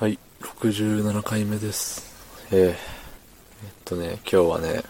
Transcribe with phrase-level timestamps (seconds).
[0.00, 2.48] はい、67回目です。
[2.50, 2.74] えー、えっ
[3.84, 4.82] とね、今日はね、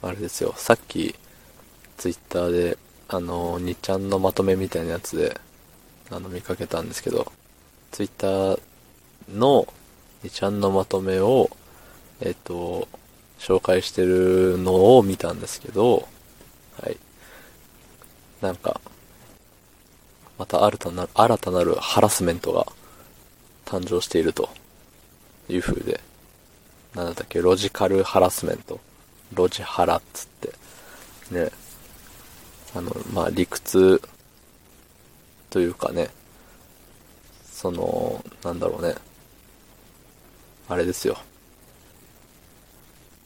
[0.00, 1.14] あれですよ、さっき、
[1.98, 2.78] ツイッターで、
[3.08, 5.38] あの、2ちゃんのまとめみたいなやつで、
[6.10, 7.30] あの、見かけたんですけど、
[7.92, 8.60] ツイッター
[9.28, 9.68] の
[10.22, 11.50] 2ちゃんのまとめを、
[12.22, 12.88] えっと、
[13.38, 16.08] 紹介してるのを見たんですけど、
[16.80, 16.96] はい。
[18.40, 18.80] なんか、
[20.38, 22.66] また新たな、新たなるハラスメントが
[23.64, 24.48] 誕生していると。
[25.48, 26.00] いう風で、
[26.94, 28.80] なんだっけ、ロジカルハラスメント。
[29.34, 30.52] ロジハラっつって、
[31.30, 31.50] ね、
[32.74, 34.00] あの、まあ、理屈
[35.50, 36.08] というかね、
[37.44, 38.94] その、なんだろうね、
[40.68, 41.18] あれですよ。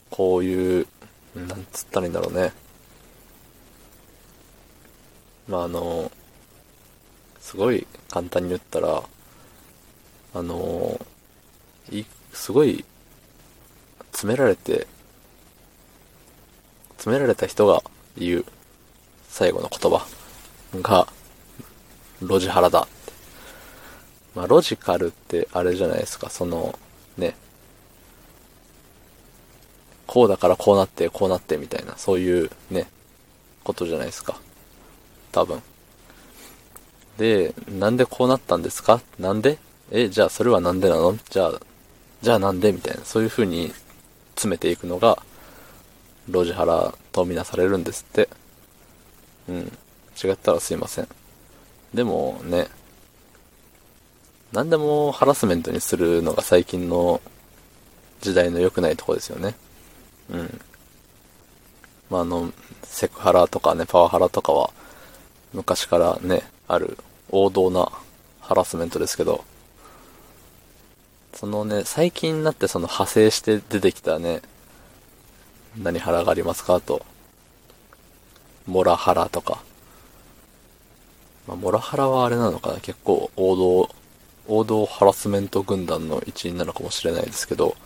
[0.09, 0.87] こういう、
[1.35, 2.51] なんつったらいいんだろうね。
[5.47, 6.11] まあ、あの、
[7.39, 9.03] すごい簡単に言ったら、
[10.33, 10.99] あの
[11.91, 12.85] いすごい、
[14.11, 14.87] 詰められて、
[16.97, 17.81] 詰められた人が
[18.17, 18.45] 言う
[19.29, 20.05] 最後の言葉
[20.81, 21.07] が、
[22.21, 22.87] ロジハラだ。
[24.35, 26.77] まあ、ロジカルってあれじゃないですか、その、
[27.17, 27.35] ね、
[30.05, 32.87] こうだからこうなって、こうなってみたいな、そういうね、
[33.63, 34.39] ことじゃないですか。
[35.31, 35.61] 多分。
[37.17, 39.01] で、なんでこうなったんですか？
[39.19, 39.57] なんで
[39.91, 41.17] え、じゃあそれはなんでなの？
[41.29, 41.59] じゃあ、
[42.21, 42.71] じゃあなんで？
[42.71, 43.73] みたいな、そういう風に
[44.35, 45.21] 詰めていくのが、
[46.29, 48.29] ロジハラとみなされるんですって。
[49.47, 49.71] うん。
[50.21, 51.07] 違ったらすいません。
[51.93, 52.67] でもね、
[54.51, 57.21] 何でもハラスメントにするのが最近の
[58.21, 59.55] 時代の良くないとこですよね。
[60.29, 60.61] うん。
[62.09, 62.51] まあ、あの、
[62.83, 64.71] セクハラとかね、パワハラとかは、
[65.53, 66.97] 昔からね、ある
[67.29, 67.91] 王道な
[68.41, 69.43] ハラスメントですけど、
[71.39, 74.41] そのね、最近になってその派生して出てきたね、
[75.81, 76.81] 何ハラがありますか？
[76.81, 77.05] と、
[78.67, 79.63] モラハラとか。
[81.47, 82.81] まあ、モラハラはあれなのかな？
[82.81, 83.89] 結構王道、
[84.49, 87.77] 王道ハラスメント軍団の一員なのかもしれないですけど、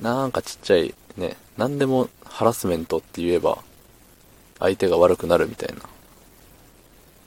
[0.00, 3.58] なんかちっちゃいね、何でもハラスメントって言えば、
[4.60, 5.82] 相手が悪くなるみたいな、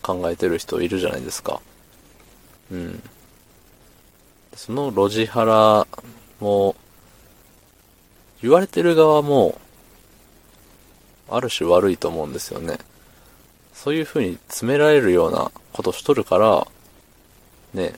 [0.02, 1.62] 考えてる人いるじゃないですか。
[2.72, 3.04] うん。
[4.56, 5.88] そのロジハラ
[6.40, 6.76] も、
[8.42, 9.60] 言われてる側も、
[11.30, 12.78] ある種悪いと思うんですよね。
[13.74, 16.68] そういう風に詰められるようなことしとるから、
[17.74, 17.94] ね、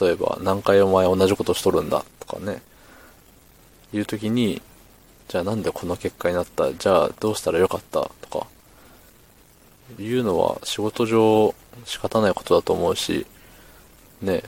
[0.00, 2.62] 例えば何回お前同じことしとるんだとかね、
[3.92, 4.62] 言うときに、
[5.28, 6.72] じゃあなんでこの結果になった？
[6.72, 8.00] じゃあどうしたらよかった？
[8.00, 8.46] とか、
[9.98, 13.26] 言うのは仕事上仕方ないことだと思うし、
[14.22, 14.42] ね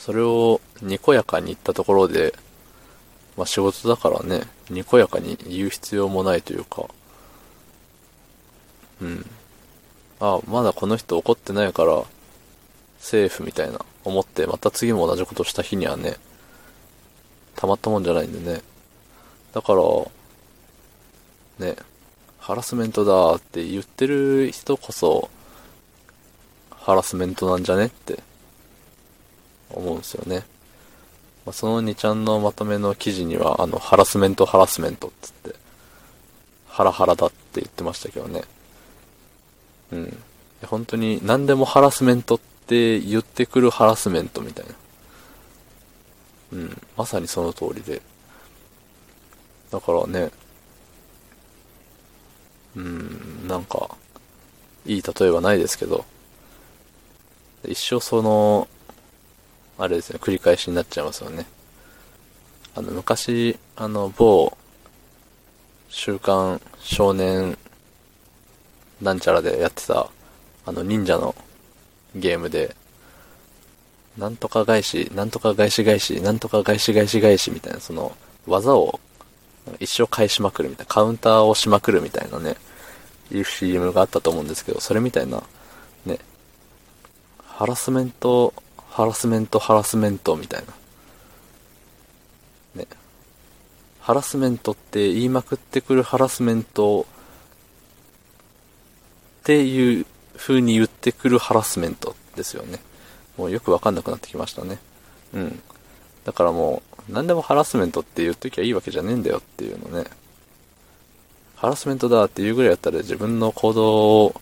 [0.00, 2.34] それをにこやかに言ったところで、
[3.36, 6.86] まあ仕事だからね、にこやかに言う必要もないというか、
[9.02, 9.26] うん。
[10.20, 12.02] あ、まだこの人怒ってないから、
[12.98, 16.16] セーフみたいな思って、また次も同じことした日にはね、
[17.56, 18.62] たまったもんじゃないんでね。
[19.52, 19.82] だから、
[21.66, 21.76] ね、
[22.38, 25.28] ハラスメントだって言ってる人こそ、
[26.90, 27.86] ハラスメントなんじゃね？
[27.86, 28.18] って
[29.70, 30.42] 思うんですよね。
[31.46, 35.54] まあ、その2ちゃんのまとめの記事には、あの、ハラスメントハラスメントっつって、
[36.66, 38.42] ハラハラだって言ってましたけどね。
[39.92, 40.16] うん。
[40.66, 44.72] 本当に何でもハラスメントって言ってくるハラスメントみたいな。
[46.54, 46.82] うん。
[46.96, 48.02] まさにその通りで。
[49.70, 50.32] だからね、
[52.74, 53.96] うん、なんか、
[54.86, 56.04] いい例えはないですけど、
[57.66, 58.68] 一生その、
[59.78, 61.46] あれですね、繰り返しになっちゃいますよね。
[62.74, 64.56] あの、昔、あの、某、
[65.88, 67.58] 週刊少年
[69.02, 70.08] なんちゃらでやってた、
[70.66, 71.34] あの、忍者の
[72.14, 72.76] ゲームで、
[74.18, 78.16] なんとか返し、なんとか返し返し、なんとか返し返し返しみたいな、その、
[78.46, 79.00] 技を
[79.78, 82.56] 一生返しまくるみたいな、カウンターをしまくるみたいなね、
[83.32, 85.42] いう CM があったと思うんですけど、それみたいな、
[86.04, 86.18] ね、
[87.60, 88.54] ハラスメント、
[88.88, 90.64] ハラスメント、ハラスメントみたい
[92.74, 92.80] な。
[92.82, 92.86] ね。
[94.00, 97.02] ハラスメントって言いまくってくるハラスメント
[99.40, 100.06] っていう
[100.38, 102.78] 風に言ってくるハラスメントですよね。
[103.36, 104.78] もうよくわかんなくなってきましたね。
[105.34, 105.62] うん。
[106.24, 110.08] だからもう、何でもハラスメントって言っときゃいいわけじゃねえんだよっていうのね。
[111.56, 114.40] ハラスメントだっていうぐらいやったら自分の行動を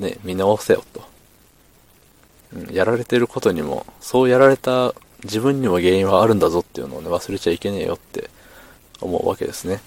[0.00, 1.14] ね、見直せよと
[2.70, 4.94] やられてることにも、そうやられた
[5.24, 8.30] 自分にも原因はあるんだぞっていうのをね、忘れちゃいけねえよって
[9.00, 9.80] 思うわけですね。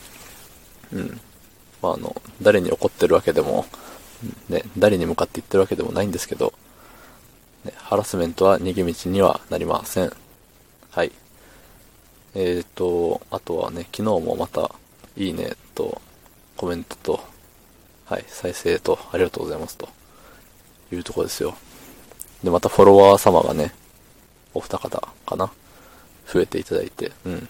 [0.93, 1.21] うん。
[1.81, 3.65] まあ、あの、誰に怒ってるわけでも、
[4.49, 6.53] ね、誰に向かって言ってるわけでもないんですけど、
[7.63, 10.11] ね、ハラスメントは逃げ道にはなりません。
[10.91, 11.11] はい。
[12.35, 14.71] えーと、あとはね、昨日もまた、
[15.17, 16.01] いいねと、
[16.55, 17.23] コメントと、
[18.05, 19.89] はい、再生と、ありがとうございますと、
[20.91, 21.55] いうとこですよ。
[22.43, 23.73] で、またフォロワー様がね、
[24.53, 25.51] お二方かな
[26.31, 27.49] 増えていただいて、うん。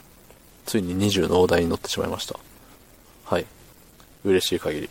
[0.65, 2.39] ついに20の大台に乗ってしまいました。
[3.25, 3.45] はい。
[4.23, 4.89] 嬉しい限り。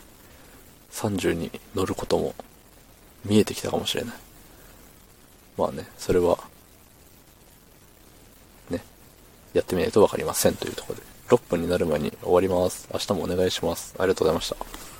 [0.92, 2.34] 30に乗ることも
[3.24, 4.14] 見えてきたかもしれない。
[5.56, 6.38] まあね、それは、
[8.70, 8.82] ね、
[9.52, 11.02] やってみないとわかりませんというところで。
[11.28, 12.88] 6分になる前に終わります。
[12.92, 13.94] 明日もお願いします。
[13.98, 14.97] ありがとうございました。